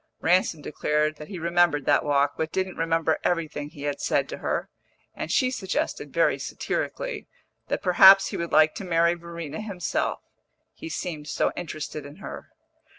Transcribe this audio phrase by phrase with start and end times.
[0.19, 4.39] Ransom declared that he remembered that walk, but didn't remember everything he had said to
[4.39, 4.67] her;
[5.13, 7.27] and she suggested, very satirically,
[7.67, 10.21] that perhaps he would like to marry Verena himself
[10.73, 12.49] he seemed so interested in her.